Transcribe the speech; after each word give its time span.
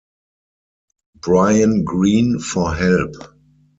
Brian 1.21 1.83
Green 1.83 2.39
for 2.39 2.73
help. 2.73 3.13